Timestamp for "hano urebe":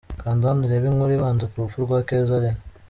0.49-0.87